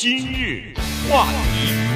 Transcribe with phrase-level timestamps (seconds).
[0.00, 0.62] 今日
[1.10, 1.87] 话题，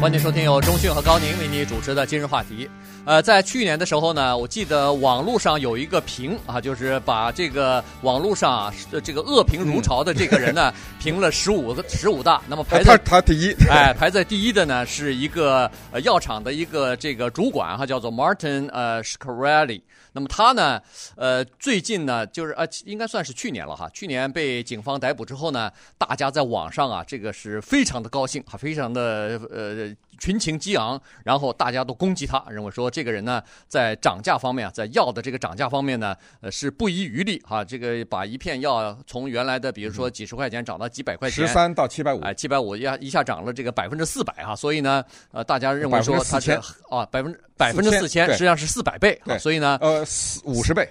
[0.00, 2.66] 欢迎收听由中讯和高宁为你主持的今日话题。
[3.04, 8.74] 呃，在去年的时候呢，我记得网络上有一个评啊，就是把这个网络上啊
[9.04, 12.40] 这个恶评如潮的这个人呢，评了十五个十五大。
[12.48, 19.82] 那么排在他他第一，哎，排在第一的呢是一个呃药厂的一个这个主管哈，叫做 Martin 呃 Scarelli。
[20.12, 20.80] 那么他呢，
[21.14, 23.88] 呃，最近呢，就是呃，应该算是去年了哈。
[23.94, 37.64] 去年被警方逮捕之后呢，大家在网上啊，这个是非常的高兴哈，非常的呃群情激昂，然后大家都攻击他，认为说这个人呢，在涨价方面啊，在药的这个涨价方面呢，呃，是不遗余力哈。
[37.64, 44.54] 这个把一片药从原来的比如说几十块钱涨到几百块钱，十三到七百五，哎，七百五一下一下涨了这个百分之四百哈。
[44.54, 46.52] 所以呢，呃，大家认为说他是
[46.90, 50.86] 啊，百分之百分之四千，实际上是四百倍，所以呢，呃，四五十倍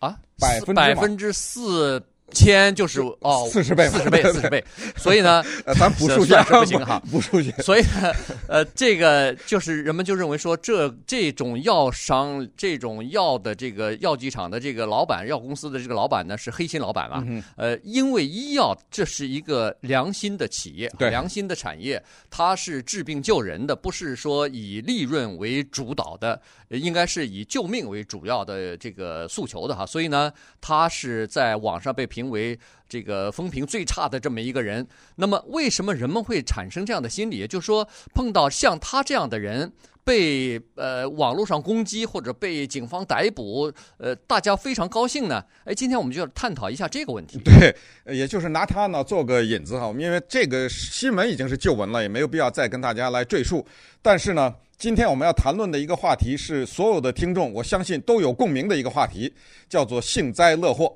[0.00, 2.02] 啊，百分百分之四。
[2.32, 4.64] 千就是哦，四十倍，四十倍，四十倍。
[4.96, 5.42] 所以呢，
[5.78, 7.52] 咱不数学是不行哈， 不数学。
[7.62, 8.12] 所以呢，
[8.48, 17.24] 呃，这个就是人们就认为说，这这种药商、这种药的这个药剂厂的这个老板、药公司的这个老板呢，是黑心老板啊。
[17.56, 29.86] 呃，因为医药这是一个良心的企业，对，良心的产业，它是治病救人的，不是说以利润为主导的，应该是以救命为主要的这个诉求的哈。
[29.86, 32.23] 所以呢，它是在网上被评。
[32.24, 32.58] 成为
[32.88, 34.86] 这个风评最差的这么一个人，
[35.16, 37.36] 那么为什么人们会产生这样的心理？
[37.36, 39.70] 也就是说，碰到像他这样的人
[40.02, 45.44] 被呃网络上攻击或者被警方逮捕，呃，大家非常高兴呢？
[45.64, 47.38] 哎，今天我们就要探讨一下这个问题。
[47.44, 47.74] 对，
[48.06, 53.66] 也就是拿他呢做个引子哈，因为这个新闻已经是旧闻了，也没有必要再跟大家来赘述。
[54.00, 59.32] 但是呢，今天我们要谈论的一个话题是所有的听众我相信都有共鸣的一个话题，
[59.68, 60.94] 叫做幸灾乐祸。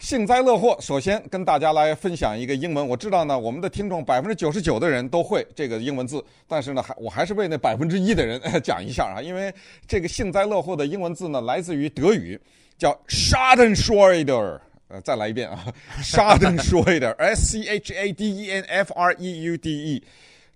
[0.00, 2.88] 幸灾乐祸，首先跟大家来分享一个英文。
[2.88, 9.52] 我知道呢，我们的听众百分之九十九的人都会这个英文字，但是呢，还我还是为那百分之一的人讲一下啊，因为
[9.86, 12.40] 这个幸灾乐祸的英文字呢，来自于德语，
[12.78, 14.58] 叫 Schadenfreude。
[14.88, 15.66] 呃，再来一遍啊，
[16.02, 20.02] Schadenfreude，S C H A D E N F R E U D E，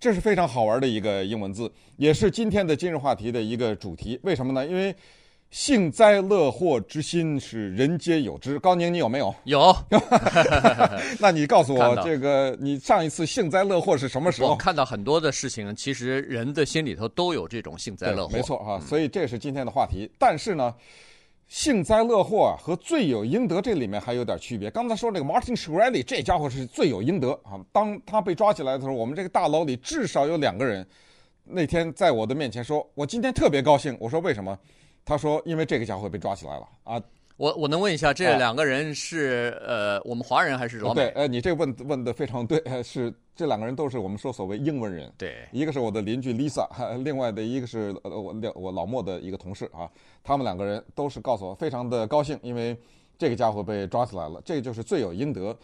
[0.01, 4.19] 这是非常好玩的一个英文字，也是今天的今日话题的一个主题。
[4.23, 4.67] 为什么呢？
[4.67, 4.93] 因为
[5.55, 8.59] 幸灾乐祸之心是人皆有之。
[8.59, 9.33] 高宁，你有没有？
[9.45, 9.77] 有。
[11.21, 14.49] 那你告诉我，这个你上一次幸灾乐祸是什么时候？
[14.49, 18.33] 我看到很多的事情，其实人的心里头都有这种幸灾乐祸。
[18.35, 20.11] 没错啊，所以这是今天的话题。
[20.11, 20.75] 嗯、但是呢，
[21.47, 24.69] 幸灾乐祸啊和罪有应得这里面还有点区别。
[24.73, 27.55] 刚才说那个 Martin Shkreli 这家伙是罪有应得啊。
[27.71, 30.85] 当他被抓起来的时候，我们这个大楼里至少有两个人
[31.45, 34.59] 那天在我的面前说：“我今天特别高兴。”我说：“为什么？”
[35.05, 37.03] 他说：“因为这个家伙被抓起来了啊！
[37.37, 41.03] 我我能问一下，这两个人是、啊、呃我们华人还是老美？
[41.03, 45.13] 对，呃，你这问问的非常对， 是这两个人都是我们说所谓英文人。
[45.19, 46.67] 对，一个是我的邻居 Lisa，
[47.03, 49.91] 另外的一个是呃我我老莫的一个同事啊。
[50.23, 52.75] 他们两个人都是告诉我非常的高兴，因为
[53.19, 55.55] 这个家伙被抓起来了，这个就是罪有应得。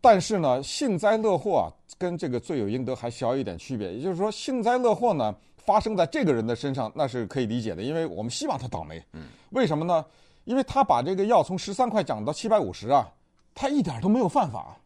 [0.00, 1.66] 但是呢，幸灾乐祸啊，
[1.98, 3.92] 跟这个罪有应得还小一点区别。
[3.92, 5.34] 也就是说，幸灾乐祸呢。”
[5.68, 9.04] 发生在这个人的身上，那是可以理解的，因为我们希望他倒霉。
[9.12, 10.02] 嗯，为什么呢？
[10.44, 13.06] 因为他把这个药从十三块涨到七百五十啊，
[13.54, 14.78] 他一点都没有犯法，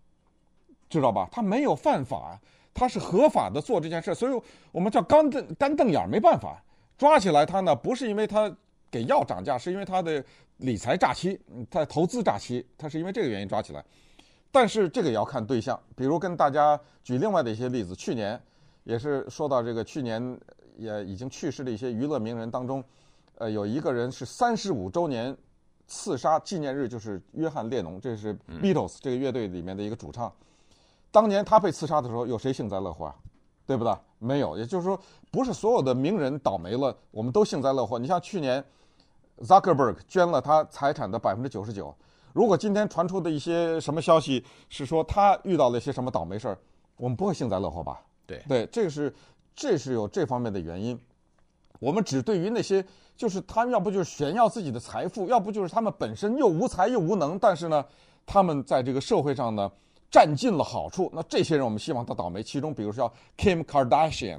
[0.90, 1.28] 知道吧？
[1.30, 2.36] 他没有犯法，
[2.74, 4.42] 他是合法的做这件事，所以
[4.72, 6.60] 我们叫干瞪干瞪眼，没办法
[6.98, 7.76] 抓起来他呢。
[7.76, 8.52] 不是因为他
[8.90, 10.24] 给药涨价，是因为他的
[10.56, 11.38] 理财诈欺，
[11.70, 13.84] 他投资诈欺，他是因为这个原因抓起来。
[14.50, 18.40] 但是这个也要看对象，比如跟大家举另外的一些例子，去年
[18.82, 20.36] 也是说到这个去年。
[20.76, 22.82] 也已经去世的一些娱乐名人当中，
[23.38, 25.36] 呃，有一个人是三十五周年
[25.86, 30.32] 刺杀纪念日，就是约翰列侬，这是 Beatles 这个乐队里面的一个主唱。
[31.10, 33.14] 当年他被刺杀的时候，有谁幸灾乐祸啊？
[33.66, 33.94] 对不对？
[34.18, 34.56] 没有。
[34.56, 34.98] 也就是说，
[35.30, 37.98] 不是所有的名人倒霉了，我们都幸灾乐祸。
[37.98, 38.64] 你像去年
[39.40, 41.94] Zuckerberg 捐了他财产的百分之九十九，
[42.32, 46.58] 如果今天传出的一些什么消息是说他遇到了一些什么倒霉事儿，
[46.96, 48.00] 我们不会幸灾乐祸吧？
[48.26, 49.12] 对对，这个是。
[49.54, 50.98] 这是有这方面的原因，
[51.78, 52.84] 我们只对于那些
[53.16, 57.84] 就是他们要不就是炫耀自己的财富，要不就是他们本身又无才又无能，但是呢，
[58.24, 59.70] 他们在这个社会上呢
[60.10, 61.10] 占尽了好处。
[61.12, 62.42] 那这些人我们希望他倒霉。
[62.42, 64.38] 其中比如说 Kim Kardashian，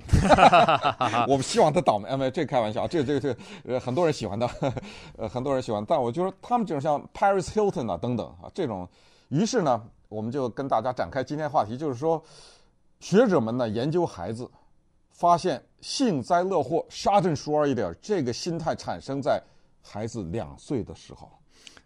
[1.30, 2.10] 我们希望他倒霉。
[2.10, 3.36] 哎，没，这开玩笑，这这这
[3.66, 4.50] 呃很多人喜欢他，
[5.18, 5.86] 呃很多人喜欢。
[5.88, 8.88] 但我就说他们就是像 Paris Hilton 啊等等啊这种，
[9.30, 12.22] 于是呢，我们就跟大家展开今天话题，就是说
[13.00, 14.50] 学者们呢研究孩子。
[15.14, 19.42] 发现幸灾乐祸，Schadenfreude 一点，这个心态产生在
[19.82, 21.32] 孩子两岁的时候。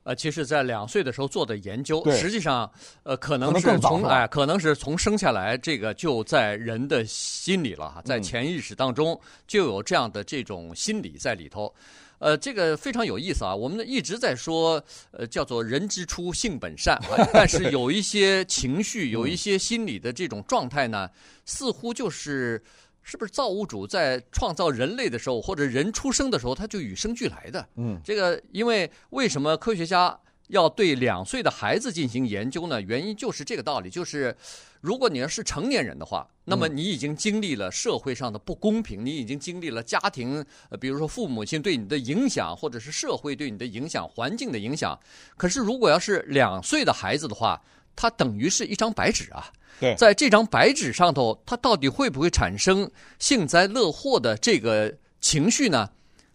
[0.03, 2.71] 呃，其实，在两岁的时候做的研究，实际上，
[3.03, 11.71] 呃，可能是从哎，可能是从生下来，这个就在人的心里了哈，在潜意识当中就有这样的这种心理在里头。
[12.19, 13.53] 呃，这个非常有意思啊！
[13.53, 21.07] 我们一直在说，呃，叫做“人之初，性本善”啊， 但是有一些情绪，有一些心理的这种状态呢，
[21.45, 22.59] 似乎就是
[23.07, 27.65] 是不是造物主在创造人类的时候，或者人出生的时候，他就与生俱来的。
[27.77, 30.19] 嗯，这个因为为什么科学家
[30.49, 32.81] 要对两岁的孩子进行研究呢？
[32.81, 34.35] 原因就是这个道理，就是。
[34.79, 44.97] 如果你要是成年人的话，那么你已经经历了社会上的不公平，你已经经历了家庭，呃，比如说父母亲对你的影响，或者是社会对你的影响、环境的影响。
[45.35, 47.59] 可是，如果要是两岁的孩子的话，
[47.97, 49.51] 他等于是一张白纸啊。
[49.81, 52.89] 对，在这张白纸上头，他到底会不会产生
[53.19, 55.89] 幸灾乐祸的这个情绪呢？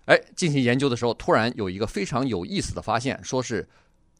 [0.05, 3.67] 哎，进行研究的时候，突然有一个非常有意思的发现，说是。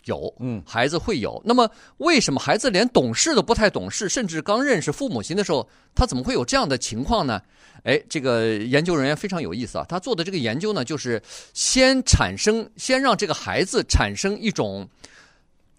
[0.07, 1.41] 有，嗯，孩子会有。
[1.45, 7.41] 那么，为什么孩子连懂事都不太懂事，甚至刚认识父母亲的时候，他怎么会有这样的情况呢？
[7.85, 9.87] 哎，这个研究人员非常有意思啊。
[9.89, 11.23] 他做的这个研究呢，就是
[11.55, 14.89] 先产生，先让这个孩子产生一种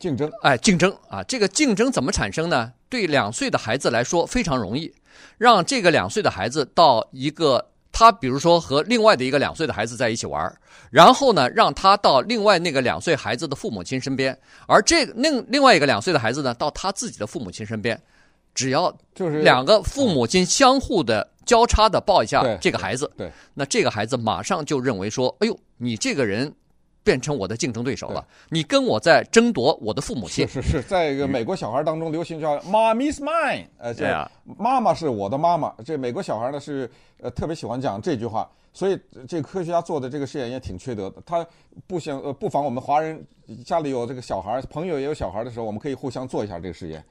[0.04, 1.24] 竞争，哎，竞争啊。
[1.24, 2.74] 这个竞争怎么产生呢？
[2.90, 4.94] 对两岁的孩子来说非常容易，
[5.38, 7.70] 让这个两岁的孩子到一个。
[7.96, 10.52] 他比如说和另外的一个两岁的孩子在一起玩，
[10.90, 14.36] 然后呢，让他到另外那个两岁孩子的父母亲身边，
[14.68, 18.02] 而这个另另外一个两岁的孩子呢，到他自己的父母亲身边，
[18.56, 26.52] 只要就是两个父母亲相互的交叉的抱一下这个孩子，对，那这个孩子马上就认为说，哎呦，你这个人。
[27.04, 30.48] 变成我的竞争对手了，你跟我在争夺我的父母亲。
[30.48, 34.06] 是是是，在一个美国小孩当中流行叫 “Mom is mine”，呃，这
[34.58, 35.74] 妈妈是我的妈妈。
[35.84, 36.90] 这美国小孩呢是
[37.20, 38.98] 呃特别喜欢讲这句话，所以
[39.28, 41.22] 这个科学家做的这个实验也挺缺德的。
[41.26, 41.46] 他
[41.86, 43.22] 不想呃不妨我们华人
[43.66, 47.04] 家里有这个小孩，朋友也有小孩的时候，我们可以互相做一下这个实验，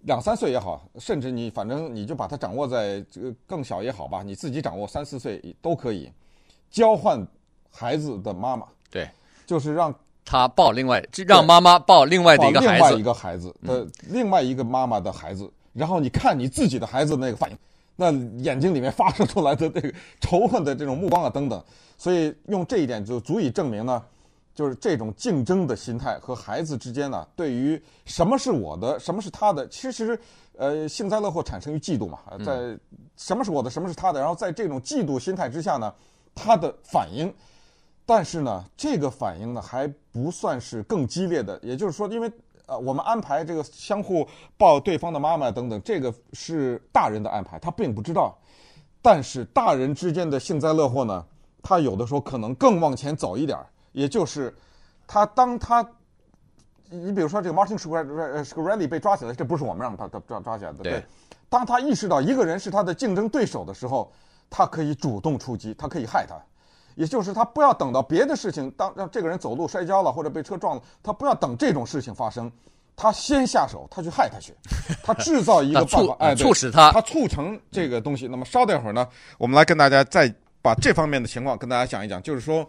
[0.00, 6.10] 两三岁也好，甚至你反正你就把它掌握在这个更小也好吧，你自己掌握三四岁都可以，
[6.70, 7.22] 交换
[7.70, 8.66] 孩子的妈妈。
[8.90, 9.06] 对。
[9.46, 9.94] 就是让
[10.24, 17.58] 他抱另外，让妈妈抱另外的一个孩子，另外一个孩子的另外一个妈妈的孩子，然后你看你自己的孩子那个反应，
[17.94, 18.10] 那
[18.42, 21.62] 眼睛里面发射出来的这个 仇恨的这种目光啊等等，
[21.98, 24.02] 所以用这一点就足以证明呢，
[24.54, 30.18] 就是这种竞争的心态和孩子之间呢，对于什么是我的，什么是他的，其实
[30.56, 32.74] 呃幸灾乐祸产生于嫉妒嘛，在
[33.16, 35.92] 什么是我的，什么是他的，然后在这种嫉妒心态之下呢，
[36.34, 37.30] 他的反应。
[38.06, 42.30] 但是呢，这个反应呢还不算是更激烈的，也就是说，因为
[42.66, 48.36] 呃，我们安排这个相互抱对方的妈妈等等，这个是大人的安排，他并不知道。
[49.02, 51.24] 但是大人之间的幸灾乐祸呢，
[51.62, 53.58] 他有的时候可能更往前走一点，
[53.92, 54.54] 也就是
[55.06, 55.86] 他当他，
[56.88, 61.04] 你比如说这个 Martin Shkreli 被抓起来，这不是我们让他他抓抓起来的，对。
[61.50, 64.10] 当他意识到一个人是他的竞争对手的时候，
[64.48, 66.34] 他可以主动出击，他可以害他。
[66.94, 72.50] 也就是他不要等到别的事情，当让这个人走路摔跤了或者被车撞了，他不要等这种事情发生，
[72.96, 74.54] 他先下手，他去害他去，
[75.02, 78.28] 他制造一个办法，哎，促使他，他促成这个东西。
[78.28, 79.06] 那么稍等一会儿呢，
[79.38, 80.32] 我们来跟大家再
[80.62, 82.66] 把这方面的情况跟大家讲一讲，就是说，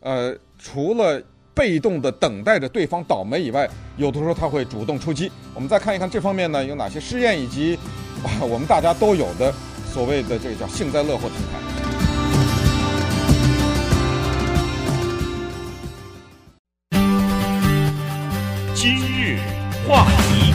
[0.00, 1.22] 呃，除了
[1.54, 5.30] 被动的等待着对方倒霉以外，有的时候他会主动出击。
[5.54, 7.78] 我们再看一看这方面呢有哪些试验，以及
[8.22, 9.52] 啊我们大家都有的
[9.92, 11.65] 所谓的这个叫幸灾乐祸心态。
[19.88, 20.52] 话题，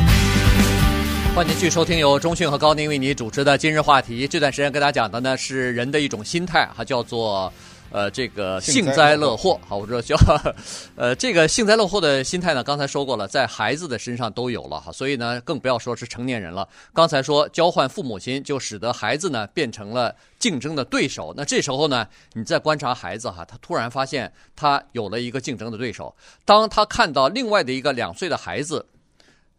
[1.33, 4.27] 欢迎继续收听由中讯和高宁为你主持的今日话题。
[4.27, 7.51] 这段时间跟大家讲的呢是人的一种心态，哈叫做
[7.91, 9.57] 呃这个幸灾乐祸。
[9.65, 10.17] 好，我说叫
[10.97, 16.67] 呃这个幸灾乐祸的心态呢，刚才说过了，在孩子的身上都有了哈，所以呢更不要说是成年人了。
[16.93, 21.33] 刚才说交换父母亲，就使得孩子呢变成了竞争的对手。
[21.37, 26.13] 那这时候呢，你在观察孩子哈，他突然发现他有了一个竞争的对手。
[26.43, 28.85] 当他看到另外的一个两岁的孩子，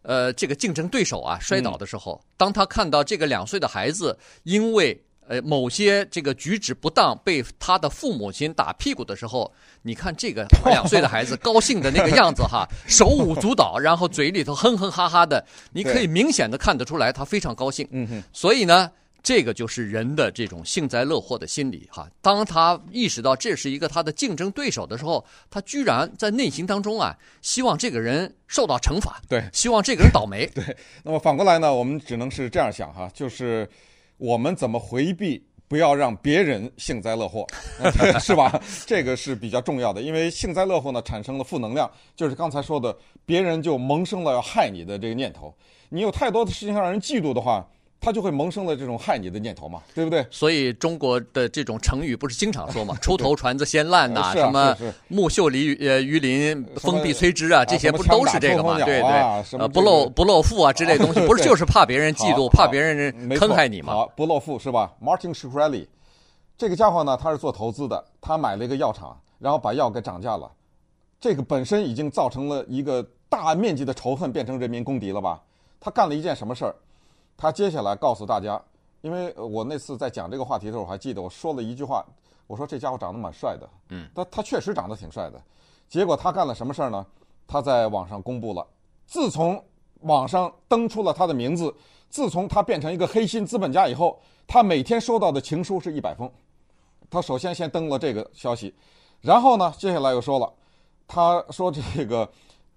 [0.03, 17.87] 呃，这个竞争对手啊摔倒的时候，当他看到这个两岁的孩子因为呃某些这个举止不当被他的父母亲打屁股的时候，你看这个两岁的孩子高兴的那个样子哈， 手舞足蹈，然后嘴里头哼哼哈哈的，你可以明显的看得出来他非常高兴。
[17.91, 18.91] 嗯哼，所以呢。
[19.23, 22.09] 这个就是人的这种幸灾乐祸的心理哈。
[22.21, 30.45] 当他意识到这是一个他的竞争对手的时候，他居然在内心当中啊，希望这个人受到惩罚，对，希望这个人倒霉。
[30.53, 33.67] 对，那么反过来呢，我们只能是这样想哈，就是
[34.17, 37.47] 我们怎么回避不要让别人幸灾乐祸，
[38.19, 38.61] 是吧？
[38.85, 42.93] 这个是比较重要的，因为幸灾乐祸呢，产生了负能量，就是刚才说的，
[43.25, 45.55] 别人就萌生了要害你的这个念头。
[45.87, 47.65] 你有太多的事情让人嫉妒的话。
[48.03, 50.25] 他就会萌生了这种害你的念头嘛，对不对？
[50.29, 54.75] 所以中国的这种成语不是经常说嘛，“出头船子先烂”呐，啊、什么
[55.07, 58.75] “木秀离呃于林，风必摧之”啊，这些不都是这个嘛？
[58.83, 63.93] 对对，呃，不露不露富啊之类的东西， 不是就是怕别人嫉妒，怕别人坑害你嘛？
[63.93, 65.87] 好，不露富是吧？Martin Shkreli，
[66.57, 70.51] 这个家伙呢，他是做投资的，他买了一个药厂，然后把药给涨价了，
[71.21, 75.41] 这个本身已经造成了一个大面积的仇恨，变成人民公敌了吧？
[75.79, 76.75] 他干了一件什么事儿？
[77.43, 78.57] 他接下来告诉大家，
[79.01, 82.01] 因为我那次在讲这个话题的时候，我还记得我说了一句话，
[82.47, 85.41] 我说这家伙长得蛮帅的，嗯，他他确实长得挺帅的。
[85.89, 87.05] 结果他干了什么事儿呢？
[87.45, 88.65] 他在网上公布了，
[89.05, 89.61] 自从
[90.03, 91.75] 网上登出了他的名字，
[92.09, 96.31] 自从他变成一个黑心资本家以后，他每天收到的情书是一百封。
[97.09, 98.73] 他首先先登了这个消息，
[99.19, 100.49] 然后呢，接下来又说了，
[101.05, 102.31] 他说这个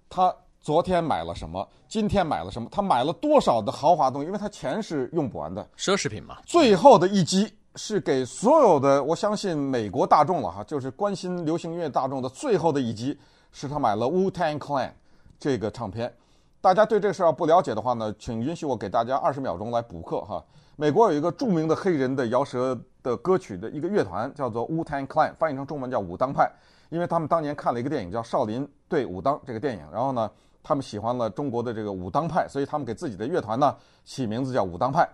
[0.09, 0.35] 他。
[0.67, 1.65] 昨天买了什么？
[1.87, 2.67] 今天买了什么？
[2.69, 4.25] 他买了多少的豪华东西？
[4.25, 6.39] 因为他钱是用不完的，奢侈品嘛。
[6.45, 13.17] 最后的一击是给所有的，我相信美国大众了哈，就是关心流行音乐大众的最后的一击，
[13.53, 14.91] 是他买了 Wu-Tang Clan
[15.39, 16.13] 这个唱片。
[16.59, 20.43] 大家对这事儿要不了解的话呢，请允许我给大家二十秒钟来补课哈。
[20.75, 26.51] 美国有一个著名的黑人的饶舌的歌曲的一个乐团，叫做 Wu-Tang Clan，翻译成中文叫武当派，
[26.89, 30.29] 因为他们当年看了一个电影叫《少林对武当》这个电影，然后呢。
[30.67, 35.07] 他们喜欢了中国的这个武当派，所以他们给自己的乐团呢起名字叫武当派。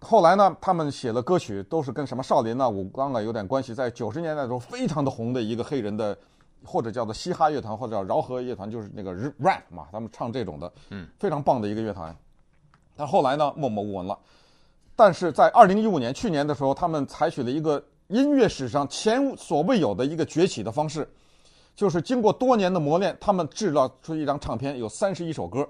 [0.00, 3.72] 后来呢，他们写了歌曲，都是跟什么少林啊、武当啊有点关系。
[3.72, 6.18] 在九十年代的时候，非常的红的一个黑人的，
[6.64, 12.16] 或者叫做嘻哈乐团，或者叫饶河乐团，就是那个 rap 嘛，他们唱这种的，嗯，非常棒的一个乐团。
[12.96, 14.18] 但后来呢，默默无闻了。
[14.96, 21.08] 但是在二零一五年，去年的时候，他们采取了一个音乐史上前所未有的一个崛起的方式。
[21.80, 25.66] 就是经过多年的磨练，他们制造出一张唱片，有三十一首歌。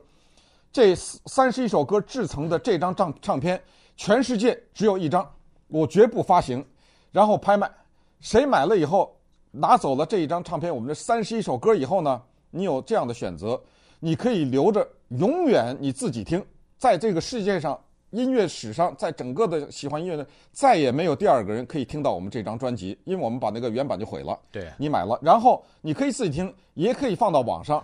[0.73, 3.63] 这三十一首歌制成的这张唱唱片，
[3.97, 5.25] 全世界只有一张，
[5.69, 6.67] 我绝不发行，
[7.13, 7.71] 然后拍卖。
[8.19, 9.17] 谁买了以后
[9.53, 13.63] 拿走了这一张唱片，我们这三十一首歌以后呢，你有这样的选择，
[14.01, 16.45] 你可以留着永远你自己听，
[16.77, 17.81] 在这个世界上。
[18.11, 24.37] 音乐史上，在整个的喜欢音乐的，再也没有第二个人可以听到我们这张专辑，因为我们把那个原版就毁了。
[24.51, 27.83] 对，你买了，然后你可以自己听，也可以放到网上，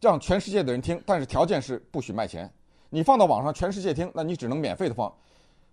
[0.00, 2.50] 让全世界的人听，但是条件是不许卖钱。
[2.88, 5.12] 你放到网上，全世界听，那你只能免费的放。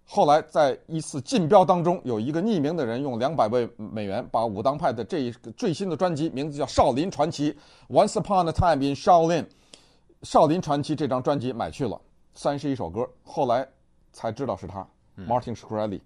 [0.03, 7.53] 后来在一次竞标当中，有一个匿名的人用两百位美元把武当派的这一个最新的专辑，名字叫《少林传奇》
[7.87, 9.43] （Once Upon a Time in Shaolin），
[10.23, 11.97] 《少林传奇》这张专辑买去了，
[12.33, 13.09] 三十一首歌。
[13.23, 13.65] 后来。
[14.13, 14.87] 才知道是他
[15.27, 15.99] ，Martin Shkreli，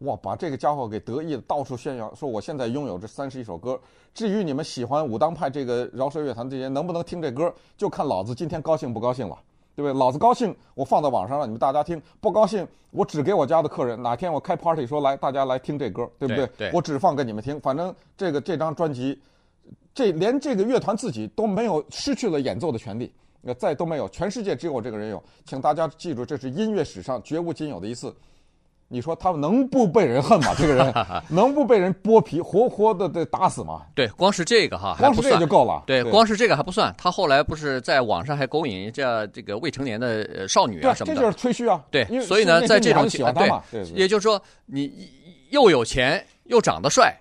[0.00, 3.80] 哇，把这个家伙给得意的到处炫耀，说我现在拥有这三十一首歌。
[4.12, 9.38] 至于你们喜欢武当派这个饶舌乐团这些能不能听这歌，就看老子今天高兴不高兴了，
[9.74, 9.98] 对不对？
[9.98, 14.00] 老子高兴，我放到网上让你们大家听；不高兴，我只给我家的客人。
[14.00, 16.46] 哪天我开 party 说来，大家来听这歌，对不对？
[16.46, 17.58] 对，对，我只放给你们听。
[17.60, 19.20] 反正这个这张专辑，
[19.92, 23.12] 这连这个乐团自己都没有失去了演奏的权利。
[23.46, 28.14] 那再都没有，全世界只有我这个人有，请大家记住，这是音乐史上绝无仅有的一次。
[28.88, 30.54] 你说他能不被人恨吗？
[30.56, 30.94] 这个人
[31.28, 33.82] 能不被人剥皮，活活的的打死吗？
[33.94, 35.82] 对，光是这个哈，光是这个就够了。
[35.86, 41.82] 对，光是这个还不算，他后来不是在网上还勾引这这个未成年的少女啊什么的，这就是吹嘘啊。
[41.90, 45.10] 对，所以呢，在这种情况，对，也就是说，你
[45.50, 47.14] 又有钱，又长得帅，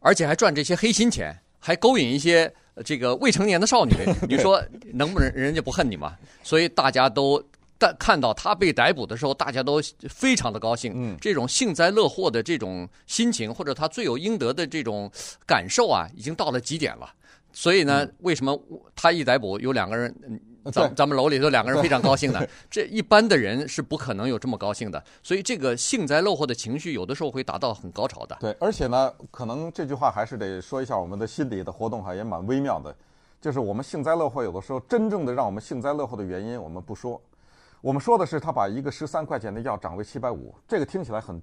[0.00, 2.52] 而且还赚这些黑心钱，还勾引一些。
[2.84, 3.92] 这个未成年的少女，
[4.28, 6.16] 你说能不能人家不恨你吗？
[6.42, 7.42] 所以大家都
[7.78, 10.92] 但看到他被逮捕的时候，大家都非常的高兴。
[10.94, 15.10] 嗯，这种幸灾乐祸的这种心情，或者他罪有应得的这种
[15.46, 17.10] 感受啊，已经到了极点了。
[17.52, 18.60] 所以呢，为什么
[18.94, 20.14] 他一逮捕，有两个人？
[20.72, 28.36] 咱咱们楼里头两个人非常高兴的， 这一般的人是不可能有这么高兴的，所以这个幸灾乐祸的情绪有的时候会达到很高潮的。
[28.40, 32.94] 对，而且呢，可能这句话还是得说一下我们的心理的活动哈，也蛮微妙的，
[33.40, 37.20] 就是我们幸灾乐祸有的时候真正的让我们幸灾乐祸的原因我们不说，
[37.80, 41.40] 我们说的是他把一个十三块钱的药涨为七百五，这个听起来很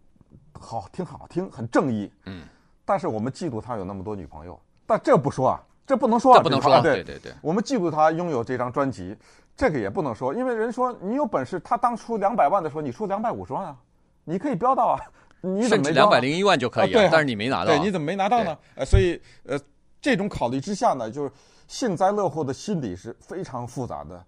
[0.59, 2.11] 好，挺好听，很正义。
[2.25, 2.43] 嗯，
[2.85, 5.63] 但是我们嫉妒他有那么多女朋友，但这不说啊。
[5.87, 7.33] 这不能说啊，这不能说啊，对对对对。
[7.41, 9.15] 我们嫉妒他拥有这张专辑，
[9.55, 13.77] 这个也不能说，因为人说你有本事，他当初两百万的时候，你出两百五十万啊，
[14.25, 14.99] 你可以标到啊，
[15.39, 16.03] 你怎么没标？
[16.03, 18.57] 两百零一万就可以，啊对，但是你没拿到，对，你怎么没拿到呢？
[18.75, 19.57] 呃，所以呃，
[20.01, 21.31] 这种考虑之下呢，就是
[21.67, 24.25] 幸灾乐祸的心理是非常复杂的，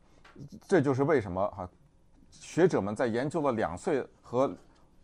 [0.66, 1.70] 这就是为什么哈、啊，
[2.32, 4.50] 学者们在研究了两岁和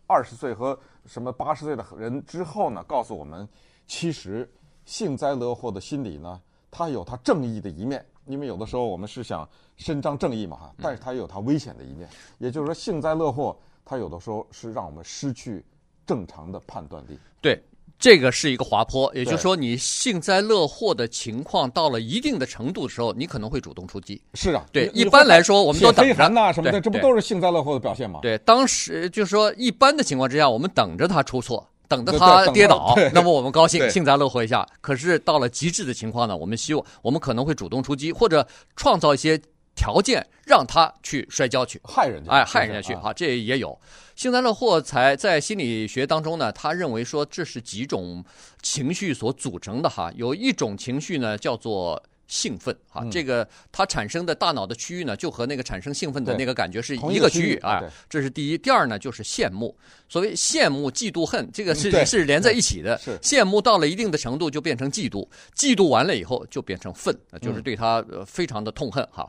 [0.06, 3.46] 二十岁和什么八十岁的人之后呢，告诉我们，
[3.86, 4.50] 其实
[4.84, 8.04] 幸灾乐祸的心理呢，它有它正义的一面。
[8.26, 12.08] 因为有的时候我们是想伸张正义嘛哈，但是它也有它危险的一面。
[12.38, 15.64] 也就是说，幸灾乐祸，它有的时候是让我们失去
[16.04, 17.18] 正常的判断力。
[17.40, 17.62] 对。
[17.98, 24.20] 这个是一个滑坡，也就是说，你幸灾乐祸的情况到了一定的程度的时候，你可能会主动出击。
[24.34, 28.18] 是啊，对，一般来说，我们都等着呐什么的，这不都是幸灾乐祸的表现吗？
[28.20, 34.66] 对，当时就是说，一般的情况之下，我们等着他出错，等着他跌倒， 那么我们高兴，幸灾乐祸一下。
[34.80, 39.40] 可是到了极致的情况呢，我们希望我们可能会主动出击，或者创造一些。
[39.78, 43.78] 条件让他去摔跤去害人家，哎，害人家去哈，这也有
[44.14, 48.24] 幸灾乐祸才在心理学当中呢，他认为说这是几种
[48.62, 50.10] 情绪所组成的哈。
[50.16, 57.82] 有一种情绪呢叫做兴奋啊，这个它产生的大脑的区域呢，就和那个产生兴奋的那个感觉是一个区域啊。
[58.08, 59.76] 这是第一，第二呢就是羡慕。
[60.08, 62.98] 所谓羡慕、嫉妒、恨，这个是是连在一起的。
[63.22, 69.28] 羡慕到了一定的程度就变成嫉妒，嫉妒完了以后就变成愤，就是对他非常的痛恨哈。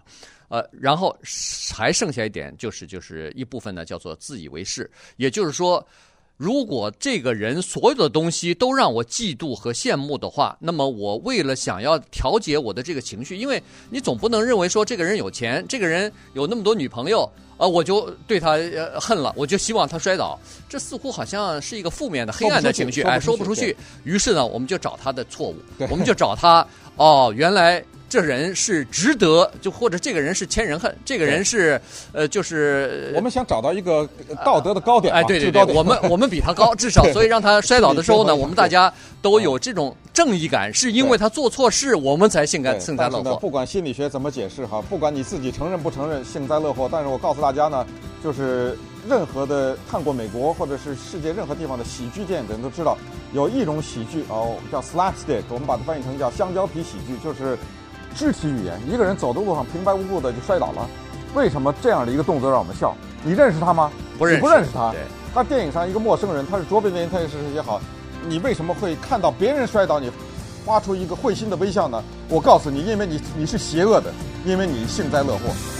[0.50, 1.14] 呃，然后
[1.76, 4.90] 还剩下一点，就是就是一部分呢，叫做自以为是。
[5.18, 5.86] 也就是说，
[6.38, 20.40] 如果这个人所有的东西都让我嫉妒和羡慕的话，那么我为了想要调节我的这个情绪，因为你总不能认为说这个人有钱，这个人有那么多女朋友，啊、呃，我就对他呃恨了，我就希望他摔倒。
[20.70, 23.76] 这似乎好像是一个负面的、黑暗的情绪，哎，说不出去。
[24.04, 25.56] 于是呢，我们就找他的错误，
[25.90, 26.66] 我们就找他，
[26.98, 27.84] 哦，原来。
[28.10, 31.80] 这人是值得，就或者这个人是千人恨，这个人是，
[32.14, 34.08] 呃，就是我们想找到一个
[34.46, 43.36] 道德的高点，哎，对对对，我们我们比他高， 至少所以让他摔倒的时候呢，我们大家都有这种正义感，是因为他做错事，我们才幸灾幸灾乐祸。
[43.36, 47.86] 不管心理学怎么解释哈，不管你自己承认不承认幸灾乐祸，但是我告诉大家呢，
[48.24, 48.78] 就是
[49.10, 52.98] 任何的看过美国或者是世界任何地方的喜剧电影的人都知道，
[53.34, 57.58] 有一种喜剧哦叫 slapstick，我们把它翻译成叫香蕉皮喜剧，就是。
[58.18, 60.90] 肢体语言，一个人走的路上平白无故的就摔倒了，
[61.36, 62.96] 为什么这样的一个动作让我们笑？
[63.24, 63.92] 你认识他吗？
[64.18, 64.92] 不认识，你不认识他。
[65.36, 67.80] 他电影上一个陌生人，他是卓别林，他也是也好，
[68.28, 70.12] 你为什么会看到别人摔倒，你
[70.66, 72.04] 发出一个会心的微笑呢？
[72.28, 74.12] 我告诉你，因为你你是邪恶的，
[74.46, 75.77] 因为你幸灾乐祸。